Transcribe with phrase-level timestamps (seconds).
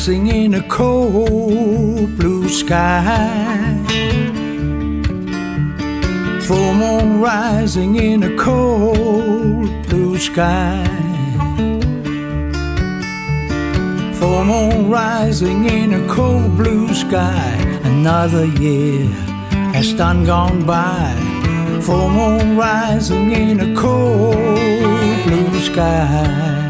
[0.00, 3.76] Rising in a cold blue sky.
[6.40, 10.86] Full moon rising in a cold blue sky.
[14.14, 17.52] Full moon rising in a cold blue sky.
[17.84, 19.04] Another year
[19.74, 21.12] has done gone by.
[21.82, 24.34] Full moon rising in a cold
[25.26, 26.69] blue sky.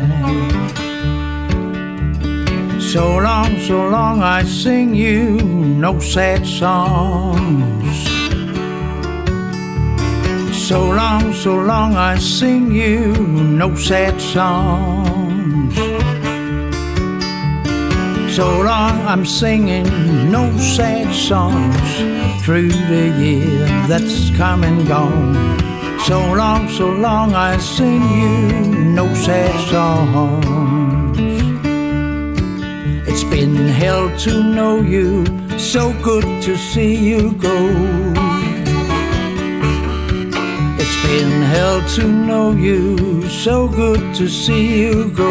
[2.93, 7.97] So long, so long, I sing you no sad songs.
[10.67, 15.77] So long, so long, I sing you no sad songs.
[18.35, 19.87] So long, I'm singing
[20.33, 21.93] no sad songs
[22.45, 25.61] through the year that's come and gone.
[26.07, 30.80] So long, so long, I sing you no sad songs.
[33.32, 35.25] It's been hell to know you,
[35.56, 37.56] so good to see you go.
[40.77, 45.31] It's been hell to know you, so good to see you go.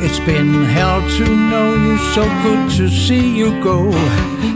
[0.00, 3.90] It's been hell to know you, so good to see you go.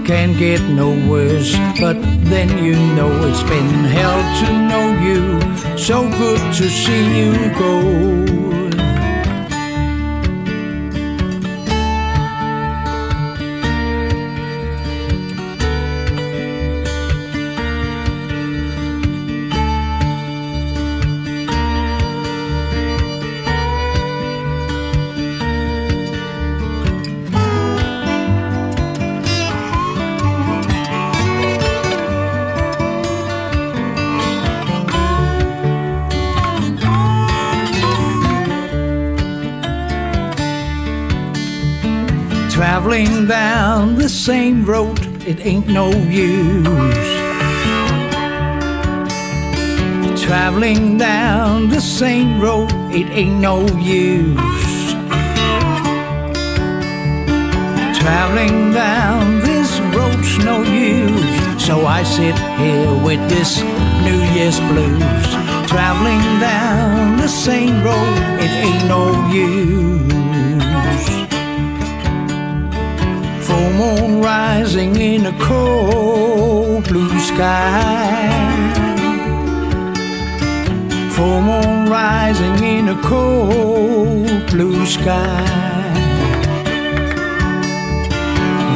[0.07, 6.09] Can't get no worse, but then you know it's been hell to know you, so
[6.17, 8.52] good to see you go.
[44.63, 46.65] Same road, it ain't no use.
[50.23, 54.37] Traveling down the same road, it ain't no use.
[57.99, 61.65] Traveling down this road's no use.
[61.65, 63.63] So I sit here with this
[64.07, 65.27] New Year's blues.
[65.67, 70.02] Traveling down the same road, it ain't no use.
[73.73, 78.31] Moon rising in a cold blue sky.
[81.11, 85.45] Full moon rising in a cold blue sky.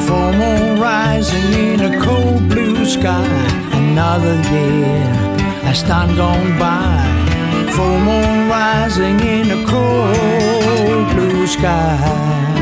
[0.06, 3.28] Full moon rising in a cold blue sky.
[3.72, 5.04] Another year
[5.66, 6.96] has done gone by.
[7.75, 12.56] Full moon rising in a cold blue sky.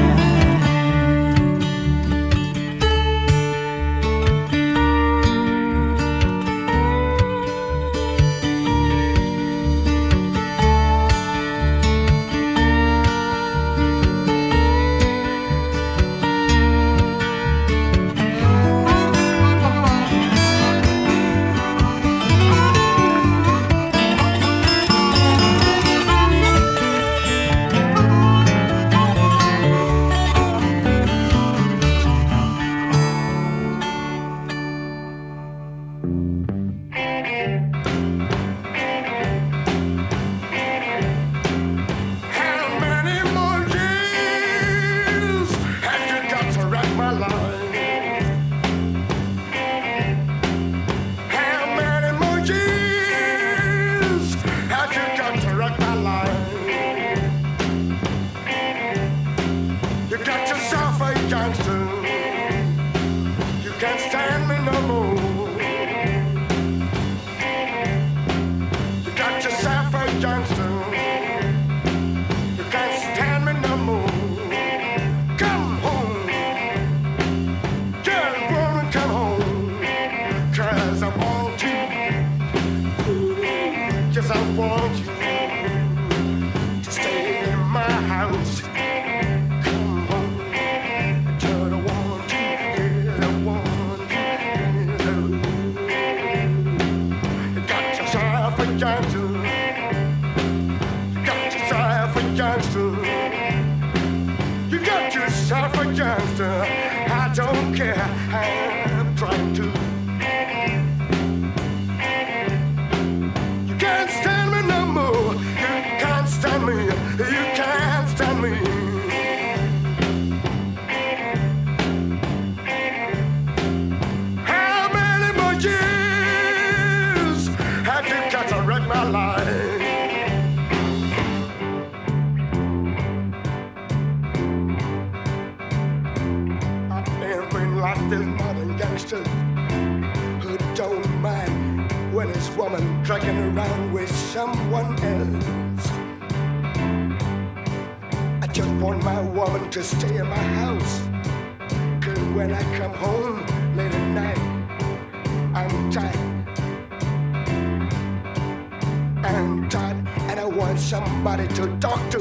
[161.24, 162.18] somebody to talk to,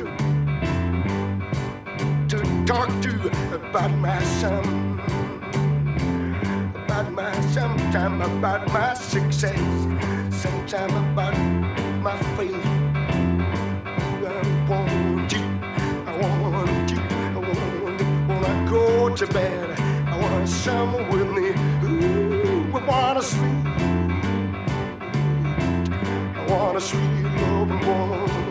[2.29, 3.11] to talk to
[3.53, 4.97] about my son,
[6.85, 9.59] about my sometime about my success,
[10.31, 11.35] sometime about
[12.01, 12.55] my faith.
[14.25, 15.43] I want you,
[16.07, 18.05] I want you, I want you.
[18.29, 23.65] When I go to bed, I want someone with me who would want to sleep.
[26.37, 28.42] I want a sweet loving woman.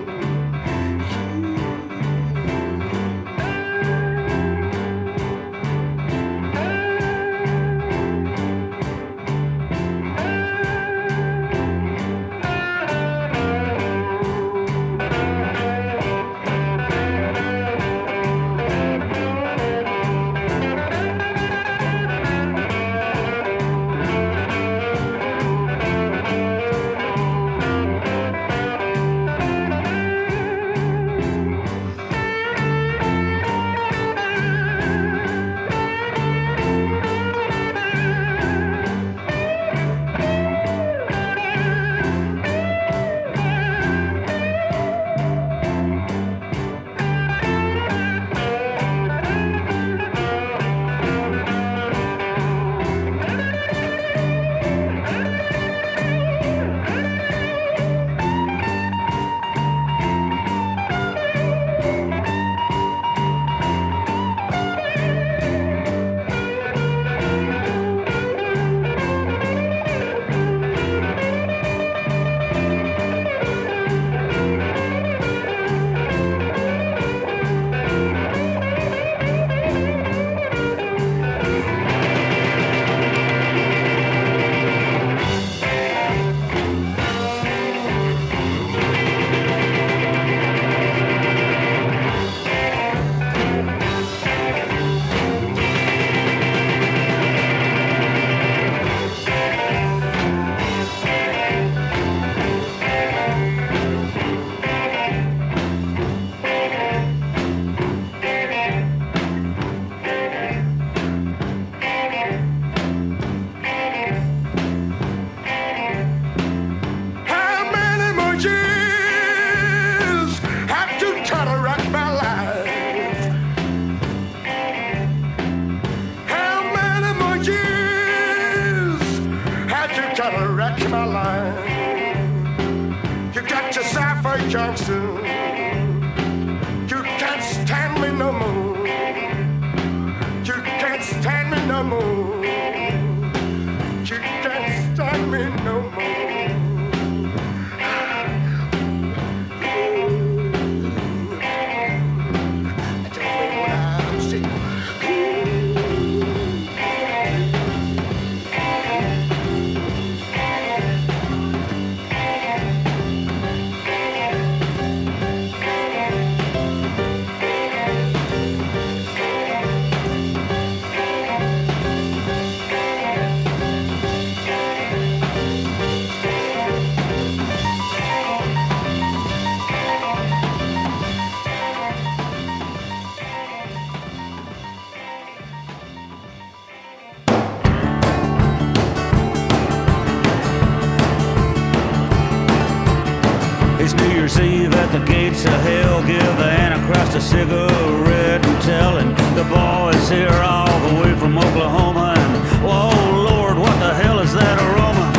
[193.82, 196.06] It's New Year's Eve at the gates of hell.
[196.06, 201.10] Give the Antichrist a cigarette and tell him the boy is here all the way
[201.18, 202.14] from Oklahoma.
[202.14, 202.94] And whoa,
[203.26, 205.10] Lord, what the hell is that aroma?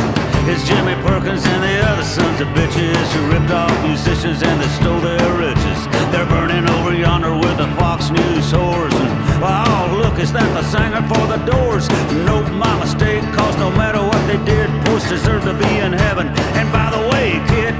[0.48, 4.72] It's Jimmy Perkins and the other sons of bitches who ripped off musicians and they
[4.80, 5.80] stole their riches.
[6.08, 8.96] They're burning over yonder with the Fox News whores.
[8.96, 11.84] And, oh, look, is that the singer for the doors?
[12.24, 16.32] Nope, my mistake, cause no matter what they did, Puss deserve to be in heaven.
[16.56, 17.76] And by the way, kid,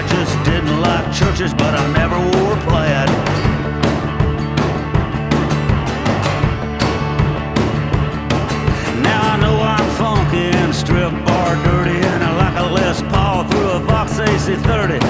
[0.00, 3.08] I just didn't like churches, but I never wore plaid.
[9.04, 13.44] Now I know I'm funky and strip bar dirty, and I like a Les Paul
[13.44, 15.00] through a Vox AC30.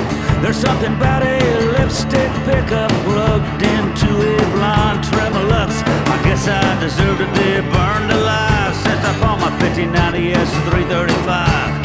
[0.43, 1.39] There's something about a
[1.79, 5.71] lipstick pickup plugged into a blind Tremolux.
[5.87, 11.80] I guess I deserve to be burned alive since I bought my 1590 S335.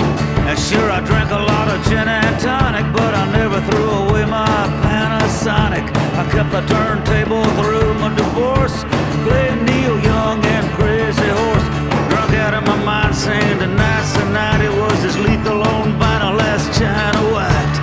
[0.48, 4.26] And sure, I drank a lot of gin and tonic, but I never threw away
[4.26, 4.46] my
[4.86, 5.86] Panasonic.
[6.22, 8.84] I kept the turntable through my divorce,
[9.26, 11.68] playing Neil Young and Crazy Horse.
[12.10, 16.40] Drunk out of my mind, saying tonight's the night it was as lethal on vinyl
[16.40, 17.76] as China White.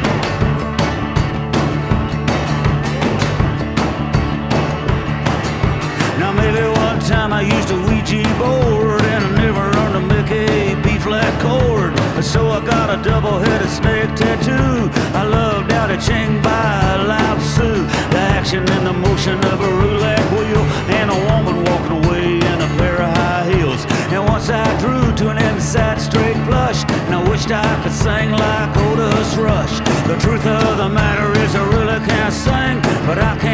[6.20, 9.71] Now maybe one time I used a Ouija board and I never
[11.02, 11.92] flat chord.
[12.22, 14.88] So I got a double-headed snake tattoo.
[15.18, 17.70] I love Dao Ching by Lao Tzu.
[18.14, 20.62] The action and the motion of a roulette wheel
[20.98, 23.84] and a woman walking away in a pair of high heels.
[24.14, 28.30] And once I drew to an inside straight flush, and I wished I could sing
[28.30, 29.74] like Otis Rush.
[30.06, 33.51] The truth of the matter is I really can't sing, but I can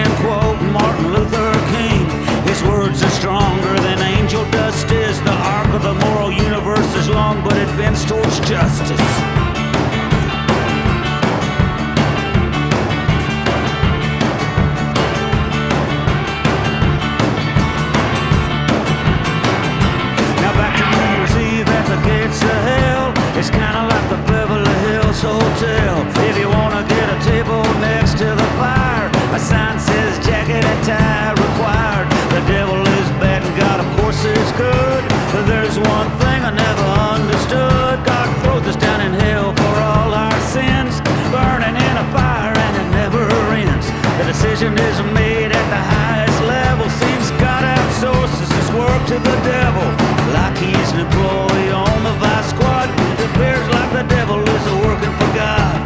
[44.59, 46.91] decision is made at the highest level.
[46.91, 49.87] Seems God outsources his work to the devil.
[50.35, 52.91] Like he's an employee on the vice squad.
[52.91, 55.79] It appears like the devil is working for God.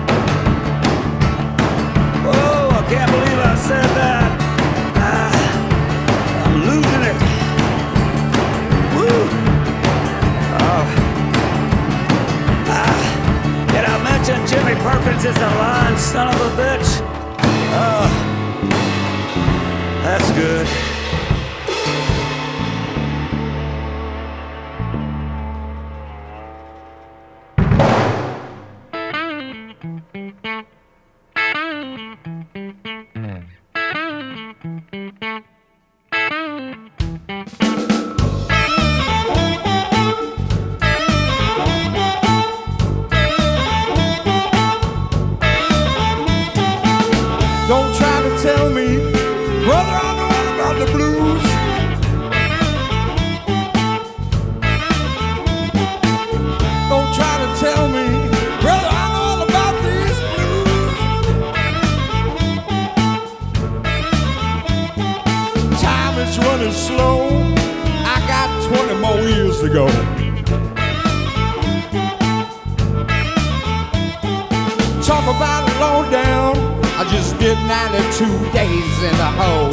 [2.24, 4.30] Oh, I can't believe I said that.
[4.96, 5.32] Ah,
[6.46, 7.18] I'm losing it.
[8.96, 9.20] Woo.
[10.64, 10.84] Oh.
[12.72, 13.00] Ah,
[13.68, 17.02] did I mention Jimmy Perkins is a lying son of a bitch?
[17.74, 18.21] Oh,
[20.12, 20.91] that's good.
[69.72, 70.52] Years to go.
[75.02, 76.56] Talk about low down.
[76.96, 79.72] I just did 92 days in the hole.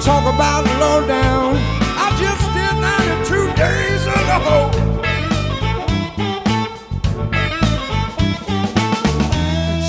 [0.00, 1.56] Talk about low down.
[1.96, 4.72] I just did 92 days in the hole.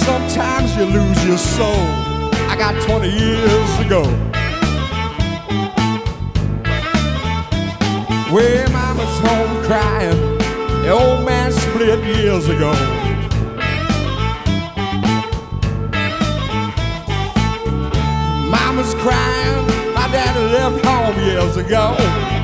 [0.03, 1.85] Sometimes you lose your soul.
[2.49, 4.28] I got 20 years to go.
[8.31, 10.37] Where mama's home crying.
[10.83, 12.71] The old man split years ago.
[18.51, 19.65] Mama's crying,
[19.95, 22.38] my daddy left home years ago.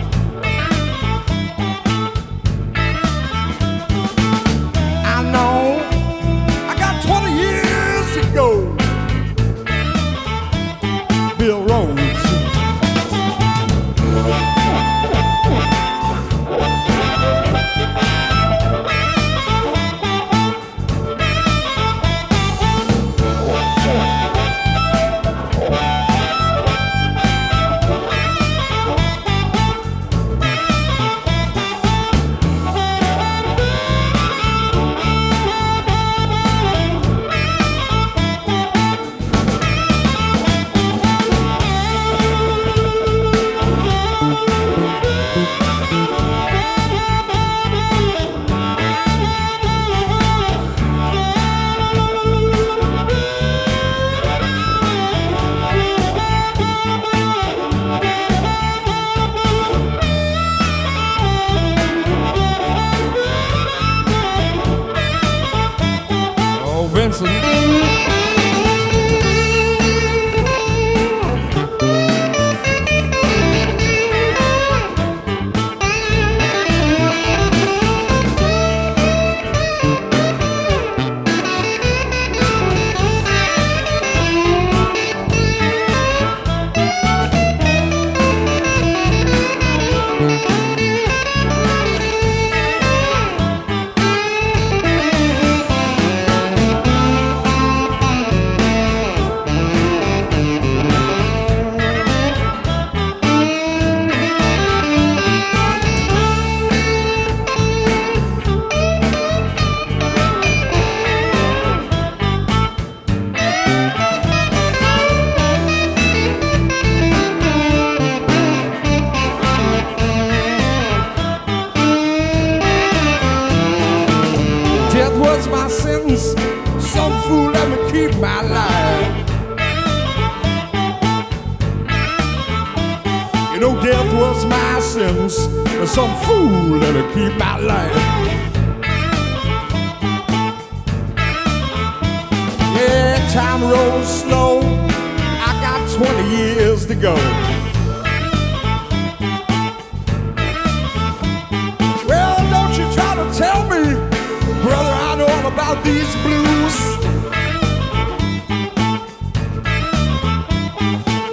[155.83, 156.77] These blues.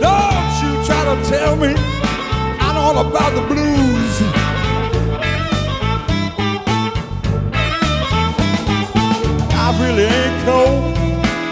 [0.00, 1.74] Don't you try to tell me
[2.64, 4.14] I know all about the blues.
[9.64, 10.96] I really ain't cold.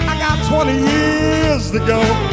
[0.09, 2.30] I got 20 years to go.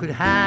[0.00, 0.39] Could hide.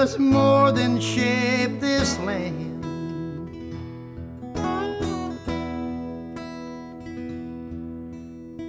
[0.00, 2.84] Does more than shape this land.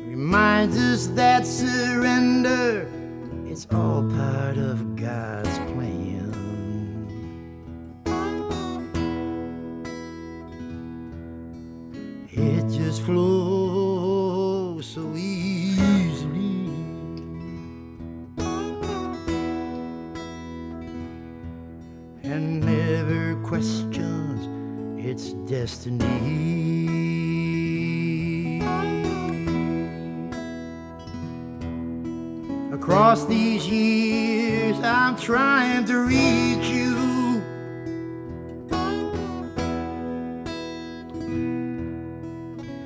[0.09, 2.89] reminds us that surrender
[3.47, 5.98] is all part of God's plan.
[32.99, 37.41] Across these years, I'm trying to reach you.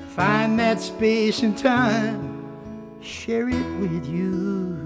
[0.10, 2.46] Find that space and time,
[3.02, 4.78] share it with you.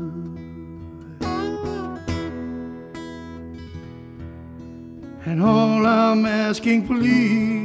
[5.25, 7.56] And all I'm asking, please,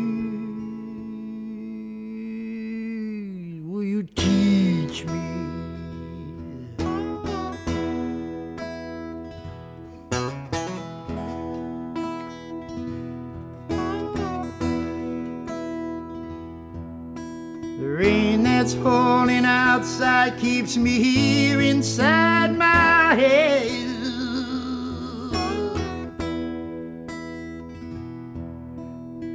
[20.76, 23.68] me here inside my head.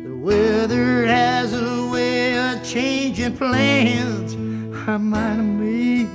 [0.04, 4.34] The weather has a way of changing plans
[4.88, 6.08] I might have made.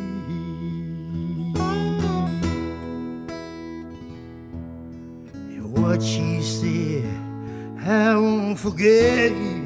[5.35, 7.05] And what she said,
[7.87, 9.62] I won't forget.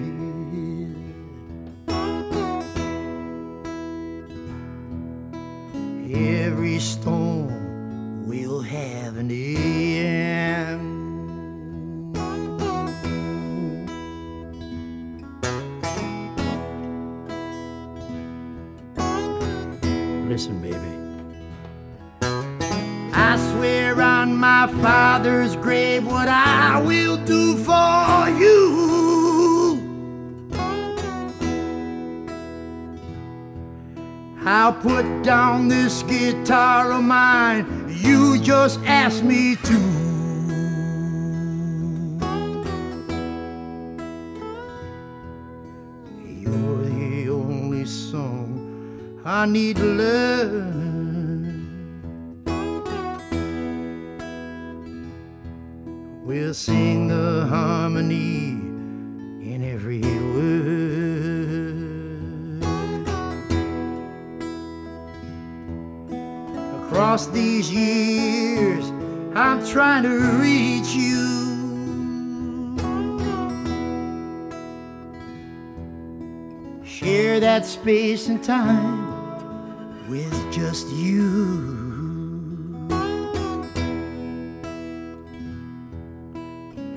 [77.67, 81.75] Space and time with just you.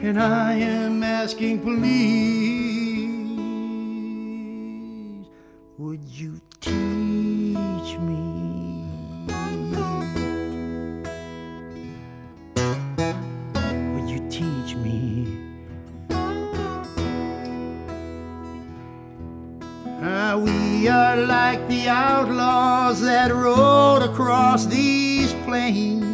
[0.01, 2.87] And I am asking, please,
[5.77, 6.39] would you
[20.37, 26.09] we are like the outlaws that rode across these plains.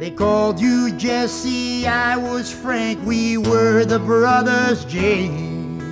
[0.00, 5.82] They called you Jesse, I was Frank, we were the brothers James.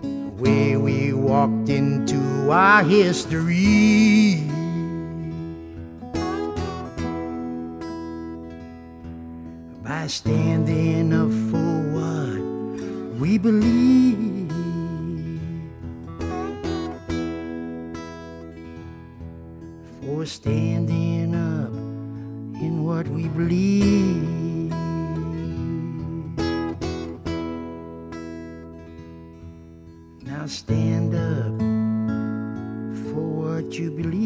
[0.00, 4.09] The way we walked into our history.
[10.00, 12.40] By standing up for what
[13.20, 14.48] we believe.
[20.00, 21.72] for standing up
[22.64, 24.72] in what we believe.
[30.22, 31.60] Now stand up
[33.04, 34.19] for what you believe.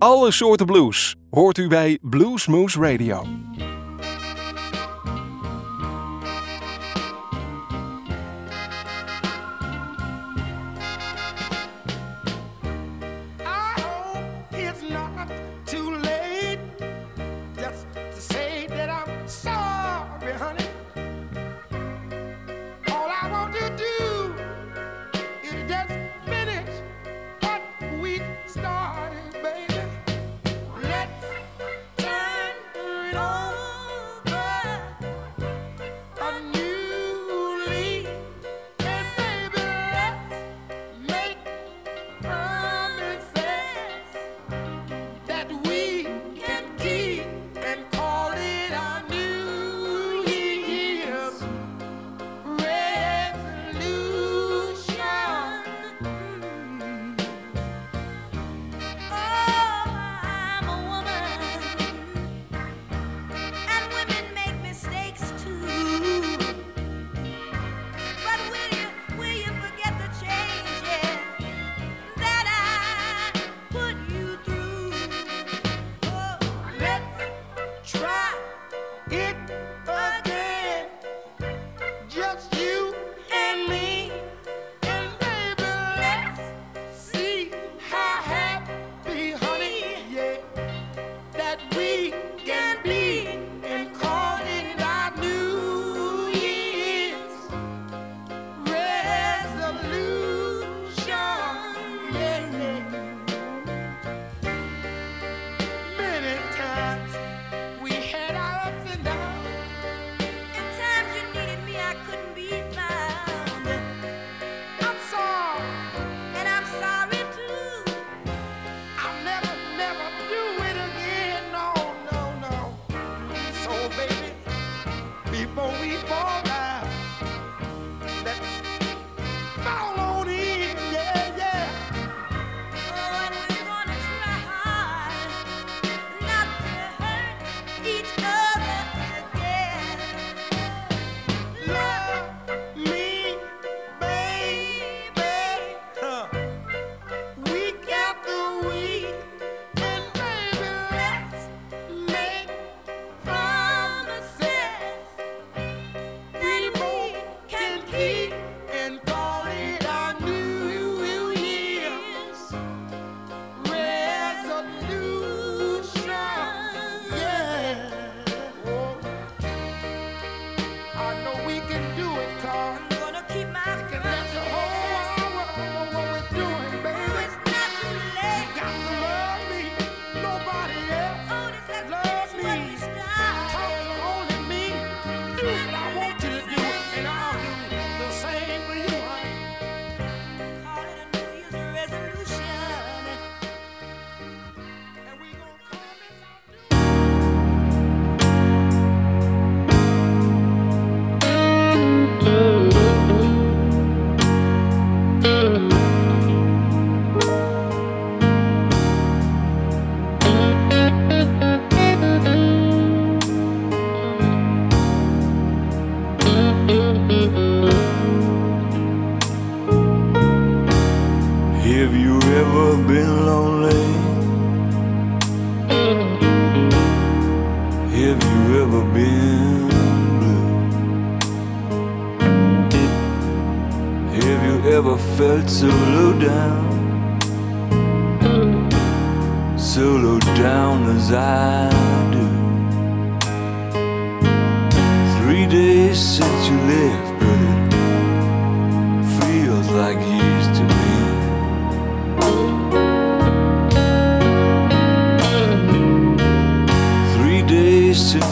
[0.00, 3.26] Alle soorten blues hoort u bij Bluesmoose Radio.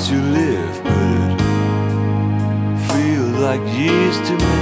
[0.09, 1.37] to live, but
[2.73, 4.59] it feels like years to me.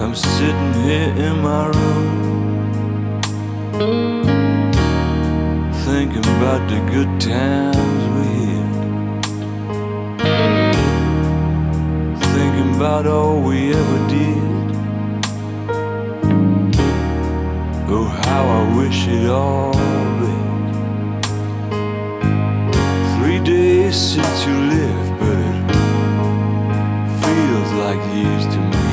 [0.00, 3.22] I'm sitting here in my room,
[5.84, 7.81] thinking about the good times.
[12.82, 14.42] about all we ever did.
[17.88, 19.72] Oh, how I wish it all
[20.20, 21.24] back.
[23.14, 25.66] Three days since you left, but it
[27.22, 28.90] feels like years to me.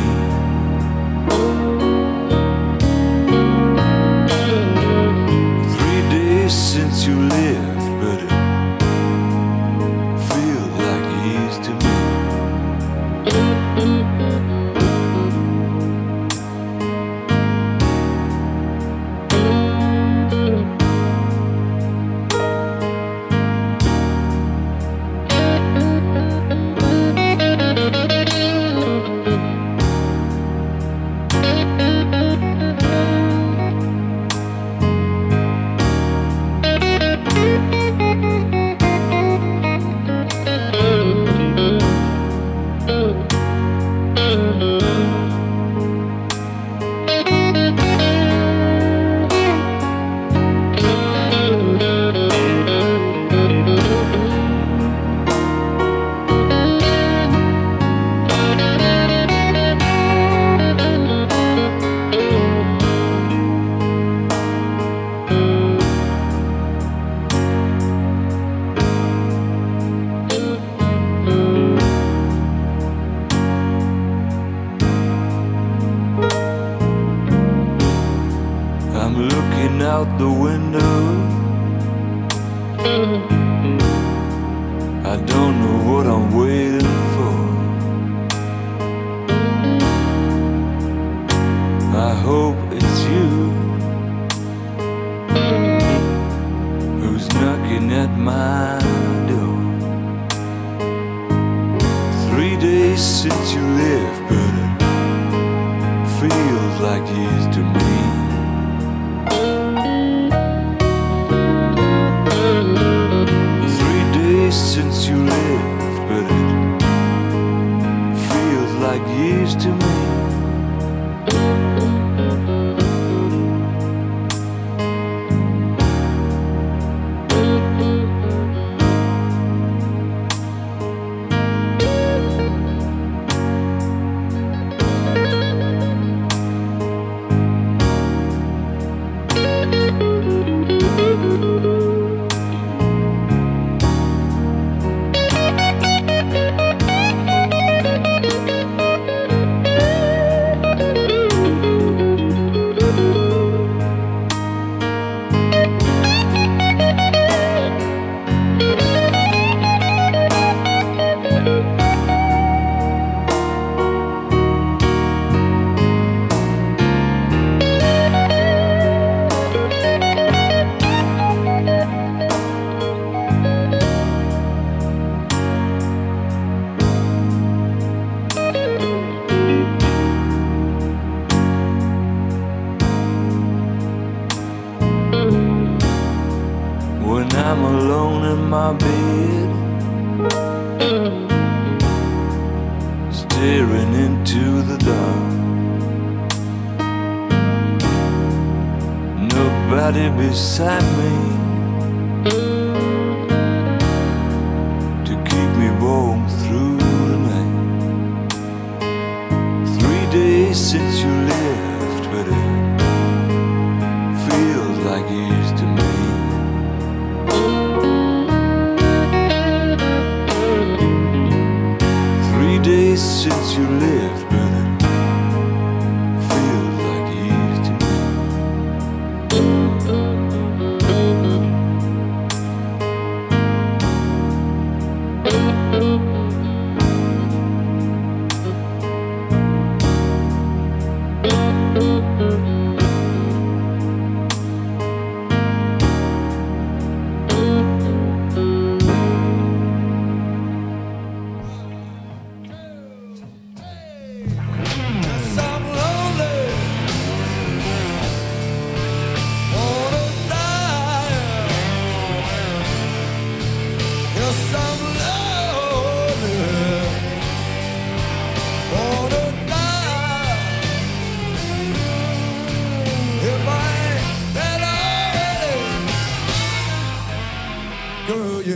[5.76, 7.69] Three days since you left.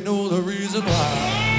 [0.04, 1.53] know the reason why.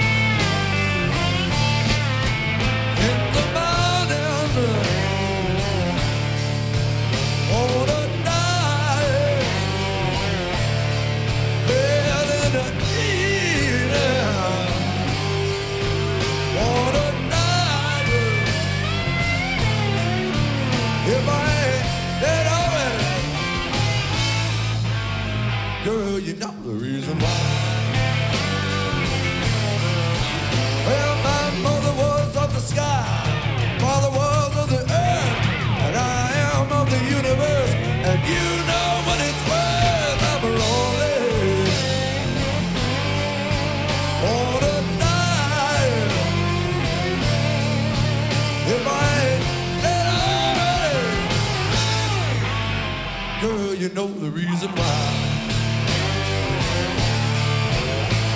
[53.95, 55.15] know the reason why.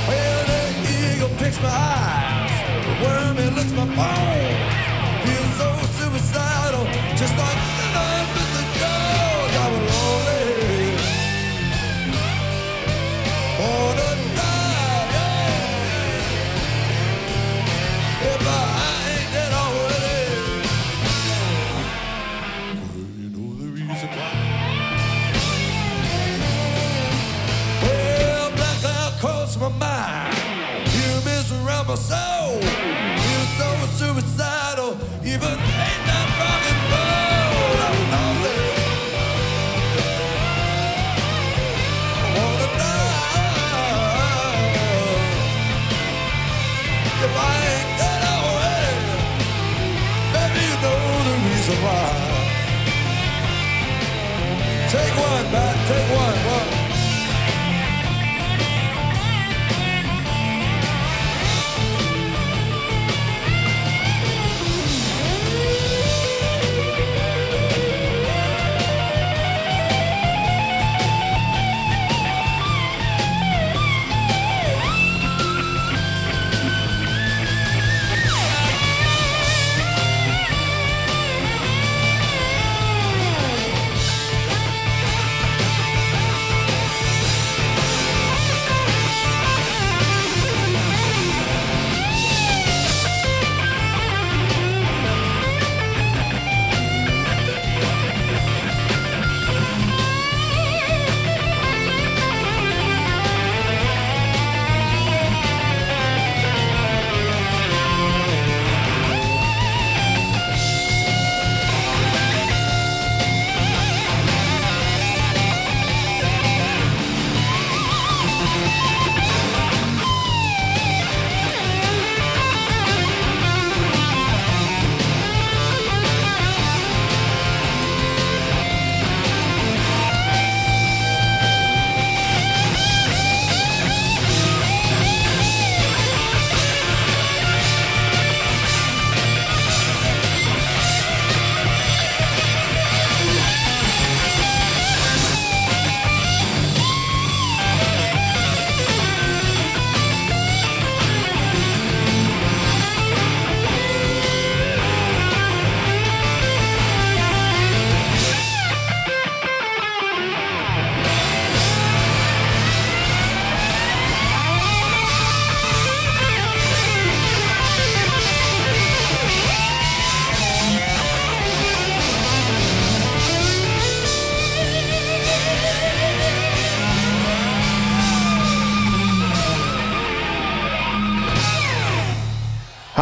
[0.07, 4.58] Well, the eagle picks my eyes, the worm it licks my bones.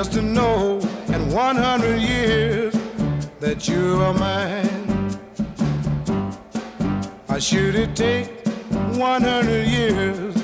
[0.00, 0.78] Just to know
[1.08, 2.72] in 100 years
[3.38, 5.18] that you are mine.
[7.28, 8.30] I should it take
[8.96, 10.34] 100 years?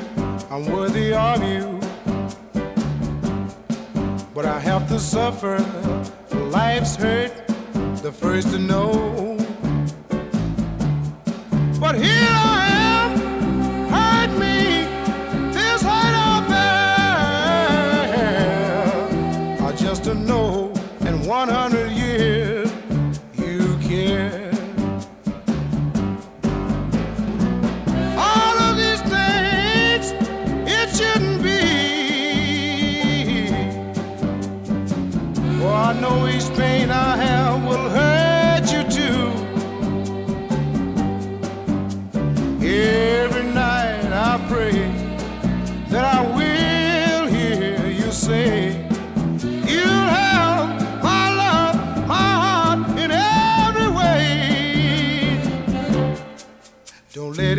[0.50, 1.80] I'm worthy of you.
[4.34, 5.56] But I have to suffer
[6.50, 7.32] life's hurt,
[8.02, 9.38] the first to know.
[11.80, 12.65] But here I am,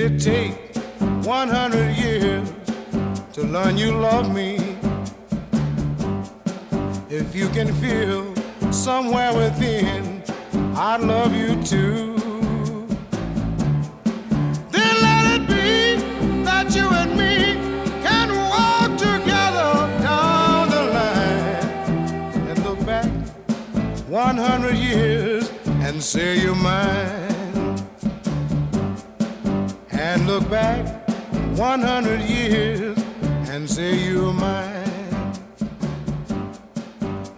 [0.07, 0.75] it take
[1.25, 2.53] 100 years
[3.33, 4.55] to learn you love me.
[7.09, 8.33] If you can feel
[8.71, 10.23] somewhere within,
[10.75, 12.15] I love you too.
[14.71, 17.35] Then let it be that you and me
[18.07, 19.71] can walk together
[20.07, 23.11] down the line and look back
[24.07, 27.36] 100 years and say you're mine.
[30.39, 31.09] Look back
[31.57, 32.95] 100 years
[33.49, 35.33] and say you're mine.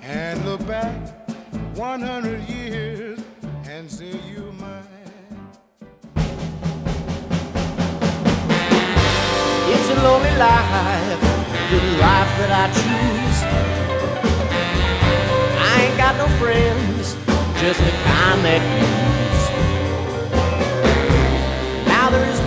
[0.01, 0.93] And look back
[1.77, 3.19] 100 years
[3.69, 4.83] and say you're mine.
[9.73, 11.21] It's a lonely life,
[11.71, 13.39] the life that I choose.
[15.71, 17.15] I ain't got no friends,
[17.61, 19.08] just the kind that use.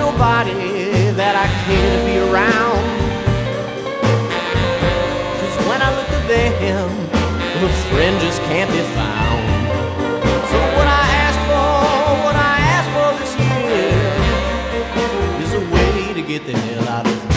[0.03, 2.82] Nobody that I can be around.
[5.38, 6.90] Cause when I look at them,
[7.62, 9.42] a friend just can't be found.
[10.50, 11.70] So what I ask for,
[12.26, 13.94] what I ask for this year
[15.44, 17.30] is a way to get the hell out of here.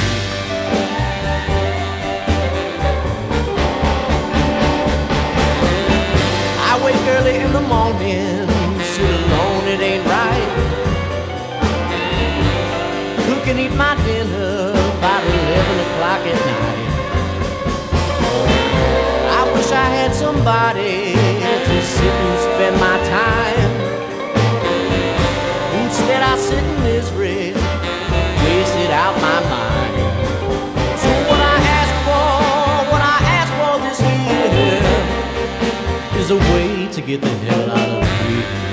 [6.70, 8.50] I wake early in the morning,
[8.94, 10.75] sit alone, it ain't right.
[13.56, 16.92] And eat my dinner about 11 o'clock at night.
[19.32, 23.72] I wish I had somebody to sit and spend my time.
[25.86, 27.54] Instead, I sit in misery,
[28.44, 29.96] wasted out my mind.
[31.00, 34.84] So what I ask for, what I ask for this year
[36.20, 38.65] is a way to get the hell out of here.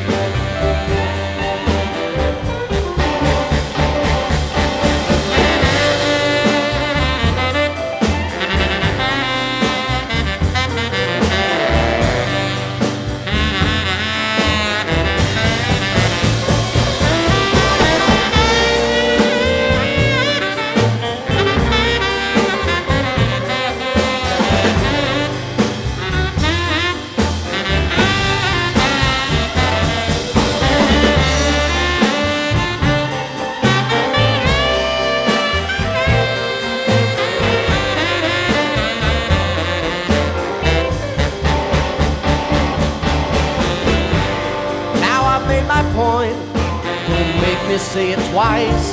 [48.03, 48.87] Say it twice.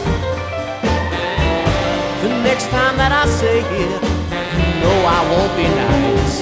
[2.22, 4.02] The next time that I say it,
[4.60, 6.36] you know I won't be nice.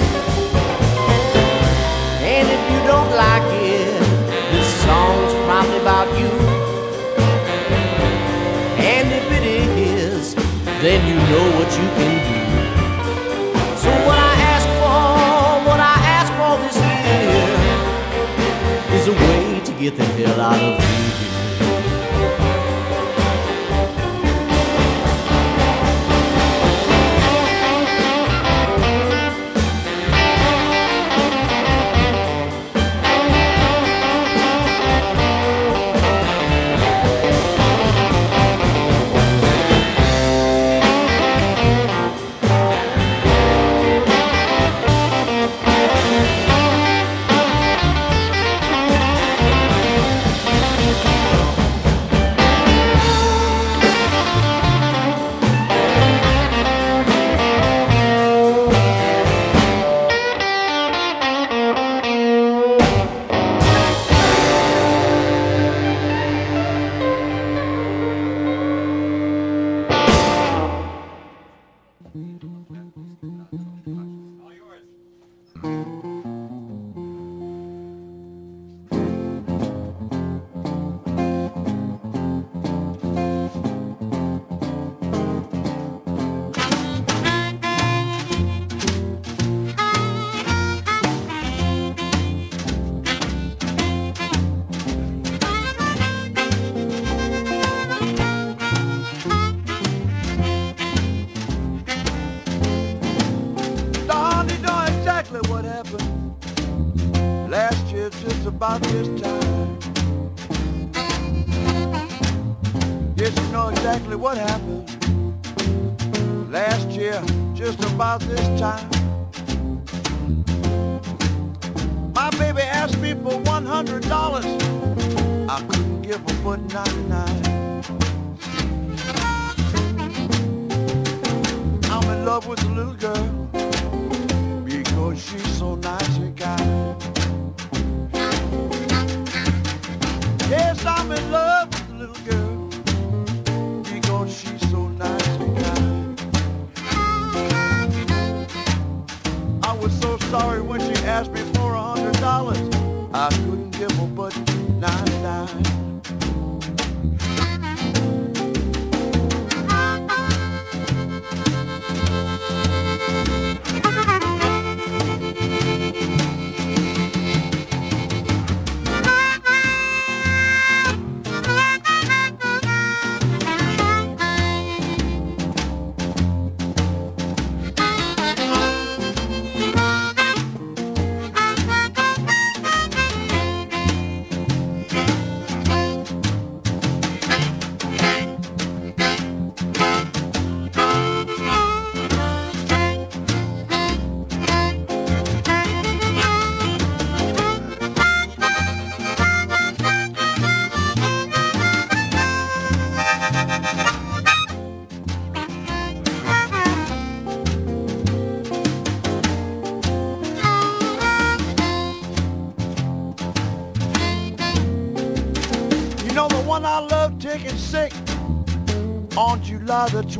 [2.33, 4.01] And if you don't like it,
[4.51, 6.31] this song's probably about you.
[8.93, 9.45] And if it
[10.03, 10.35] is,
[10.83, 12.39] then you know what you can do.
[13.83, 15.03] So what I ask for,
[15.69, 17.49] what I ask for this year
[18.97, 20.96] is a way to get the hell out of here.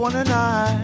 [0.08, 0.82] one and I.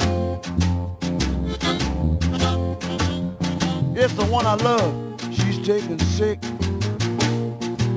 [3.96, 4.94] It's the one I love.
[5.32, 6.40] She's taken sick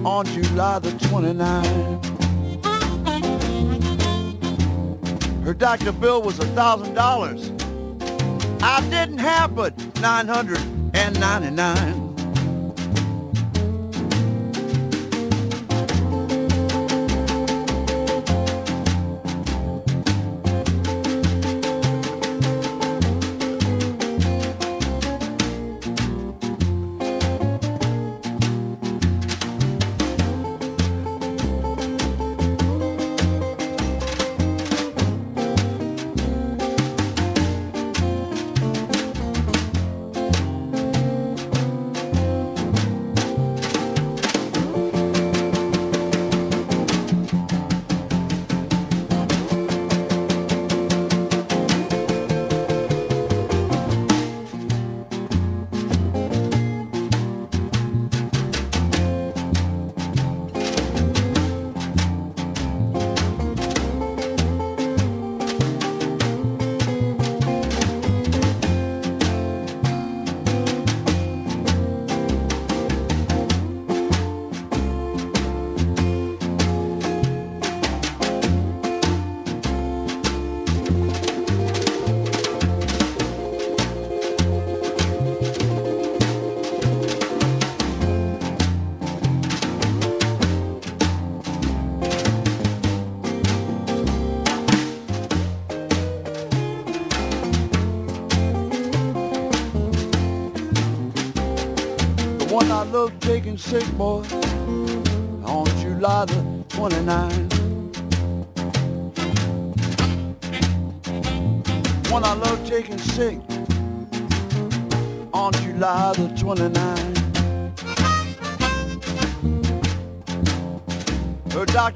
[0.04, 2.04] on July the 29th.
[5.44, 7.50] Her doctor bill was a thousand dollars.
[8.62, 10.62] I didn't have but nine hundred
[10.94, 12.05] and ninety-nine.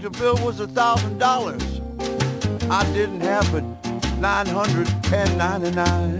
[0.00, 1.62] The bill was a thousand dollars.
[2.70, 3.62] I didn't have but
[4.18, 6.19] nine hundred and ninety-nine.